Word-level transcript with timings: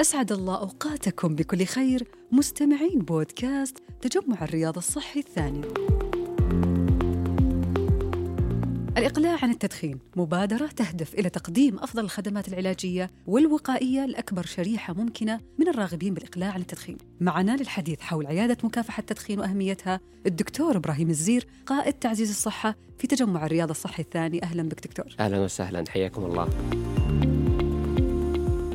أسعد 0.00 0.32
الله 0.32 0.60
أوقاتكم 0.60 1.34
بكل 1.34 1.64
خير 1.64 2.08
مستمعين 2.32 2.98
بودكاست 2.98 3.78
تجمع 4.00 4.42
الرياض 4.42 4.76
الصحي 4.76 5.20
الثاني. 5.20 5.60
الإقلاع 8.98 9.38
عن 9.42 9.50
التدخين 9.50 9.98
مبادرة 10.16 10.66
تهدف 10.66 11.14
إلى 11.14 11.30
تقديم 11.30 11.78
أفضل 11.78 12.04
الخدمات 12.04 12.48
العلاجية 12.48 13.10
والوقائية 13.26 14.06
لأكبر 14.06 14.46
شريحة 14.46 14.94
ممكنة 14.94 15.40
من 15.58 15.68
الراغبين 15.68 16.14
بالإقلاع 16.14 16.52
عن 16.52 16.60
التدخين. 16.60 16.98
معنا 17.20 17.56
للحديث 17.56 18.00
حول 18.00 18.26
عيادة 18.26 18.56
مكافحة 18.64 19.00
التدخين 19.00 19.40
وأهميتها 19.40 20.00
الدكتور 20.26 20.76
إبراهيم 20.76 21.10
الزير 21.10 21.46
قائد 21.66 21.92
تعزيز 21.92 22.30
الصحة 22.30 22.76
في 22.98 23.06
تجمع 23.06 23.46
الرياض 23.46 23.70
الصحي 23.70 24.02
الثاني. 24.02 24.42
أهلا 24.42 24.62
بك 24.62 24.86
دكتور. 24.86 25.06
أهلا 25.20 25.40
وسهلا 25.40 25.84
حياكم 25.90 26.24
الله. 26.24 26.48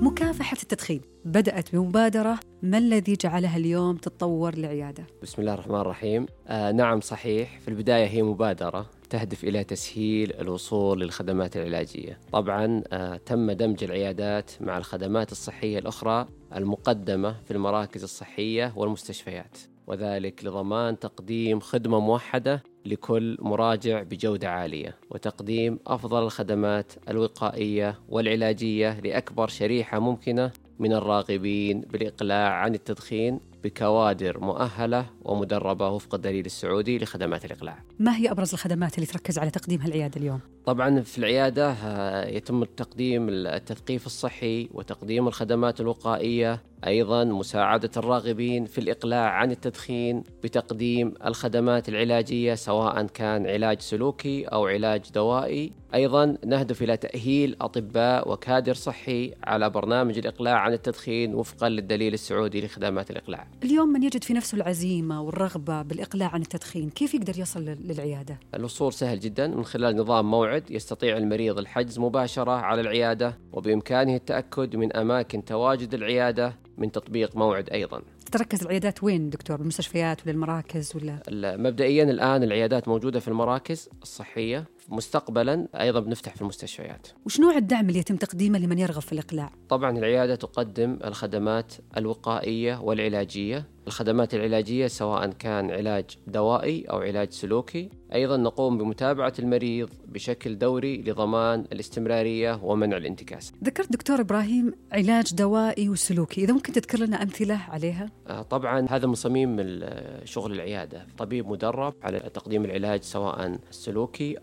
مكافحة 0.01 0.57
التدخين. 0.63 1.01
بدأت 1.25 1.75
بمبادرة 1.75 2.39
ما 2.61 2.77
الذي 2.77 3.13
جعلها 3.13 3.57
اليوم 3.57 3.95
تتطور 3.97 4.55
لعيادة؟ 4.55 5.03
بسم 5.23 5.41
الله 5.41 5.53
الرحمن 5.53 5.75
الرحيم. 5.79 6.25
آه 6.47 6.71
نعم 6.71 7.01
صحيح. 7.01 7.59
في 7.59 7.67
البداية 7.67 8.07
هي 8.07 8.23
مبادرة 8.23 8.85
تهدف 9.09 9.43
إلى 9.43 9.63
تسهيل 9.63 10.33
الوصول 10.33 11.01
للخدمات 11.01 11.57
العلاجية. 11.57 12.19
طبعا 12.31 12.83
آه 12.93 13.17
تم 13.17 13.51
دمج 13.51 13.83
العيادات 13.83 14.51
مع 14.61 14.77
الخدمات 14.77 15.31
الصحية 15.31 15.79
الأخرى 15.79 16.25
المقدمة 16.55 17.35
في 17.45 17.51
المراكز 17.51 18.03
الصحية 18.03 18.73
والمستشفيات 18.75 19.57
وذلك 19.87 20.45
لضمان 20.45 20.99
تقديم 20.99 21.59
خدمة 21.59 21.99
موحدة 21.99 22.63
لكل 22.85 23.37
مراجع 23.39 24.03
بجودة 24.03 24.49
عالية 24.49 24.95
وتقديم 25.09 25.79
أفضل 25.87 26.23
الخدمات 26.23 26.93
الوقائية 27.09 27.99
والعلاجية 28.09 28.99
لأكبر 28.99 29.47
شريحة 29.47 29.99
ممكنة 29.99 30.51
من 30.79 30.93
الراغبين 30.93 31.81
بالإقلاع 31.81 32.53
عن 32.53 32.75
التدخين 32.75 33.39
بكوادر 33.63 34.39
مؤهلة 34.39 35.05
ومدربة 35.21 35.89
وفق 35.89 36.15
الدليل 36.15 36.45
السعودي 36.45 36.97
لخدمات 36.97 37.45
الإقلاع. 37.45 37.83
ما 37.99 38.17
هي 38.17 38.31
أبرز 38.31 38.53
الخدمات 38.53 38.95
اللي 38.95 39.05
تركز 39.05 39.39
على 39.39 39.49
تقديمها 39.49 39.87
العيادة 39.87 40.21
اليوم؟ 40.21 40.39
طبعا 40.65 41.01
في 41.01 41.17
العيادة 41.17 41.71
آه، 41.71 42.27
يتم 42.27 42.63
تقديم 42.63 43.29
التثقيف 43.29 44.05
الصحي 44.05 44.69
وتقديم 44.73 45.27
الخدمات 45.27 45.81
الوقائية 45.81 46.61
أيضا 46.87 47.23
مساعدة 47.23 47.89
الراغبين 47.97 48.65
في 48.65 48.77
الإقلاع 48.77 49.29
عن 49.29 49.51
التدخين 49.51 50.23
بتقديم 50.43 51.13
الخدمات 51.25 51.89
العلاجية 51.89 52.55
سواء 52.55 53.05
كان 53.05 53.47
علاج 53.47 53.79
سلوكي 53.79 54.45
أو 54.45 54.67
علاج 54.67 55.01
دوائي. 55.15 55.71
أيضا 55.93 56.37
نهدف 56.45 56.81
إلى 56.83 56.97
تأهيل 56.97 57.55
أطباء 57.61 58.31
وكادر 58.31 58.73
صحي 58.73 59.33
على 59.43 59.69
برنامج 59.69 60.17
الإقلاع 60.17 60.57
عن 60.57 60.73
التدخين 60.73 61.35
وفقا 61.35 61.69
للدليل 61.69 62.13
السعودي 62.13 62.65
لخدمات 62.65 63.11
الإقلاع. 63.11 63.47
اليوم 63.63 63.89
من 63.89 64.03
يجد 64.03 64.23
في 64.23 64.33
نفسه 64.33 64.55
العزيمة 64.55 65.21
والرغبة 65.21 65.81
بالإقلاع 65.81 66.29
عن 66.29 66.41
التدخين 66.41 66.89
كيف 66.89 67.13
يقدر 67.13 67.39
يصل 67.39 67.61
للعيادة؟ 67.65 68.39
الوصول 68.55 68.93
سهل 68.93 69.19
جدا. 69.19 69.47
من 69.47 69.65
خلال 69.65 69.95
نظام 69.95 70.31
موعد 70.31 70.71
يستطيع 70.71 71.17
المريض 71.17 71.57
الحجز 71.57 71.99
مباشرة 71.99 72.51
على 72.51 72.81
العيادة 72.81 73.37
وبإمكانه 73.53 74.15
التأكد 74.15 74.75
من 74.75 74.95
أماكن 74.95 75.45
تواجد 75.45 75.93
العيادة 75.93 76.55
من 76.77 76.91
تطبيق 76.91 77.35
موعد 77.35 77.69
أيضا. 77.69 78.01
تركز 78.31 78.61
العيادات 78.61 79.03
وين 79.03 79.29
دكتور؟ 79.29 79.57
بالمستشفيات 79.57 80.21
ولا 80.23 80.31
المراكز 80.31 80.93
ولا؟ 80.95 81.19
مبدئيا 81.57 82.03
الآن 82.03 82.43
العيادات 82.43 82.87
موجودة 82.87 83.19
في 83.19 83.27
المراكز 83.27 83.89
الصحية 84.01 84.65
مستقبلا 84.89 85.67
أيضا 85.75 85.99
بنفتح 85.99 86.35
في 86.35 86.41
المستشفيات. 86.41 87.07
وش 87.25 87.39
نوع 87.39 87.57
الدعم 87.57 87.89
اللي 87.89 87.99
يتم 87.99 88.15
تقديمه 88.15 88.59
لمن 88.59 88.79
يرغب 88.79 89.01
في 89.01 89.13
الإقلاع؟ 89.13 89.51
طبعا 89.69 89.97
العيادة 89.97 90.35
تقدم 90.35 90.99
الخدمات 91.05 91.73
الوقائية 91.97 92.81
والعلاجية. 92.81 93.65
الخدمات 93.87 94.33
العلاجية 94.33 94.87
سواء 94.87 95.29
كان 95.29 95.71
علاج 95.71 96.05
دوائي 96.27 96.85
أو 96.85 96.97
علاج 96.97 97.31
سلوكي. 97.31 97.89
أيضا 98.13 98.37
نقوم 98.37 98.77
بمتابعة 98.77 99.33
المريض 99.39 99.89
بشكل 100.05 100.57
دوري 100.57 101.01
لضمان 101.01 101.65
الاستمرارية 101.71 102.59
ومنع 102.63 102.97
الانتكاس. 102.97 103.53
ذكرت 103.63 103.91
دكتور 103.91 104.21
إبراهيم 104.21 104.73
علاج 104.91 105.33
دوائي 105.33 105.89
وسلوكي. 105.89 106.43
إذا 106.43 106.53
ممكن 106.53 106.73
تذكر 106.73 106.99
لنا 106.99 107.23
أمثلة 107.23 107.59
عليها؟ 107.69 108.09
آه، 108.27 108.41
طبعا 108.41 108.85
هذا 108.89 109.07
من 109.07 109.15
صميم 109.15 109.79
شغل 110.23 110.51
العيادة. 110.51 111.05
طبيب 111.17 111.47
مدرب 111.47 111.93
على 112.03 112.19
تقديم 112.19 112.65
العلاج 112.65 113.01
سواء 113.03 113.59
السلوكي 113.69 114.37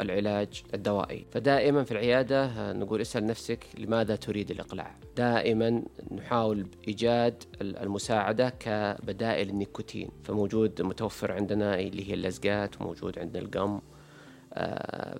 العلاج 0.00 0.62
الدوائي. 0.74 1.26
فدائما 1.30 1.84
في 1.84 1.92
العيادة 1.92 2.44
آه، 2.44 2.72
نقول 2.72 3.00
اسأل 3.00 3.26
نفسك 3.26 3.66
لماذا 3.78 4.16
تريد 4.16 4.50
الإقلاع. 4.50 4.94
دائما 5.16 5.82
نحاول 6.10 6.66
إيجاد 6.88 7.44
المساعدة 7.60 8.48
ك 8.48 8.96
بدائل 9.06 9.48
النيكوتين. 9.48 10.10
فموجود 10.24 10.82
متوفر 10.82 11.32
عندنا 11.32 11.80
اللي 11.80 12.10
هي 12.10 12.14
اللزقات 12.14 12.80
وموجود 12.80 13.18
عندنا 13.18 13.42
القم. 13.42 13.80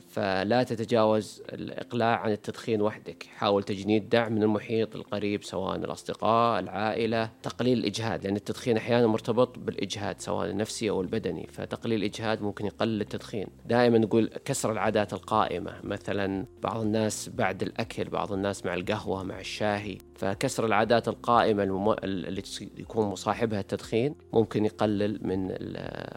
فلا 0.09 0.63
تتجاوز 0.63 1.43
الإقلاع 1.53 2.17
عن 2.17 2.33
التدخين 2.33 2.83
وحدك. 2.83 3.27
حاول 3.37 3.63
تجنيد 3.63 4.09
دعم 4.09 4.33
من 4.33 4.43
المحيط 4.43 4.97
القريب 4.97 5.45
سواء 5.45 5.77
الأصدقاء 5.77 6.61
العائلة. 6.61 7.31
تقليل 7.43 7.79
الإجهاد 7.79 8.25
لأن 8.25 8.37
التدخين 8.37 8.77
أحيانا 8.77 9.07
مرتبط 9.07 9.59
بالإجهاد 9.59 10.21
سواء 10.21 10.51
النفسي 10.51 10.91
أو 10.91 11.01
البدني. 11.01 11.47
فتقليل 11.53 11.99
الإجهاد 11.99 12.43
ممكن 12.43 12.67
يقلل 12.67 13.01
التدخين. 13.01 13.47
دائما 13.67 13.99
نقول 13.99 14.31
كسر 14.45 14.73
العادات 14.73 15.13
القائمة. 15.13 15.73
مثلا 15.85 16.47
بعض 16.63 16.81
الناس 16.81 17.29
بعد 17.29 17.63
الأكل 17.63 18.05
بعض 18.05 18.33
الناس 18.33 18.67
مع 18.67 18.75
القهوة 18.75 19.23
مع 19.23 19.41
الشاهي. 19.41 19.99
فكسر 20.15 20.67
العادات 20.67 21.09
القائمة. 21.09 21.63
اللي 22.05 22.43
يكون 22.79 23.07
مصاحبها 23.07 23.61
التدخين 23.61 24.15
ممكن 24.33 24.65
يقلل 24.65 25.19
من 25.27 25.49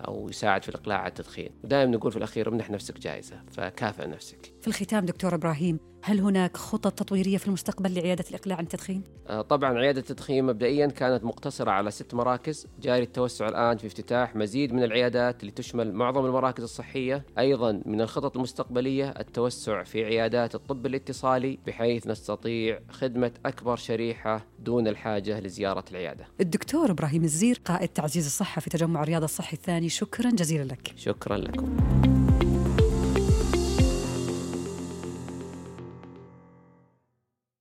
أو 0.07 0.29
يساعد 0.29 0.63
في 0.63 0.69
الإقلاع 0.69 0.97
عن 0.97 1.07
التدخين. 1.07 1.49
ودائما 1.63 1.91
نقول 1.91 2.11
في 2.11 2.17
الأخير 2.17 2.49
امنح 2.49 2.69
نفسك 2.69 3.04
جائزة 3.05 3.35
فكافئ 3.51 4.07
نفسك. 4.07 4.53
في 4.61 4.67
الختام 4.67 5.05
دكتور 5.05 5.35
إبراهيم 5.35 5.79
هل 6.03 6.19
هناك 6.19 6.57
خطط 6.57 6.91
تطويرية 6.91 7.37
في 7.37 7.47
المستقبل 7.47 7.93
لعيادة 7.93 8.25
الإقلاع 8.29 8.57
عن 8.57 8.63
التدخين؟ 8.63 9.01
آه، 9.27 9.41
طبعا 9.41 9.77
عيادة 9.79 9.99
التدخين 9.99 10.43
مبدئيا 10.45 10.87
كانت 10.87 11.23
مقتصرة 11.23 11.71
على 11.71 11.91
ست 11.91 12.13
مراكز. 12.13 12.67
جاري 12.81 13.03
التوسع 13.03 13.47
الآن 13.47 13.77
في 13.77 13.87
افتتاح 13.87 14.35
مزيد 14.35 14.73
من 14.73 14.83
العيادات 14.83 15.41
اللي 15.41 15.51
تشمل 15.51 15.93
معظم 15.93 16.25
المراكز 16.25 16.63
الصحية. 16.63 17.25
أيضا 17.39 17.81
من 17.85 18.01
الخطط 18.01 18.35
المستقبلية 18.35 19.09
التوسع 19.09 19.83
في 19.83 20.05
عيادات 20.05 20.55
الطب 20.55 20.85
الاتصالي 20.85 21.59
بحيث 21.67 22.07
نستطيع 22.07 22.79
خدمة 22.89 23.31
أكبر 23.45 23.75
شريحة 23.75 24.45
دون 24.59 24.87
الحاجة 24.87 25.39
لزيارة 25.39 25.85
العيادة. 25.91 26.25
الدكتور 26.41 26.91
إبراهيم 26.91 27.23
الزير 27.23 27.61
قائد 27.65 27.89
تعزيز 27.89 28.25
الصحة 28.25 28.59
في 28.59 28.69
تجمع 28.69 29.03
الرياض 29.03 29.23
الصحي 29.23 29.53
الثاني 29.53 29.89
شكرا 29.89 30.29
جزيلا 30.29 30.63
لك. 30.63 30.93
شكرا 30.95 31.37
لكم. 31.37 32.24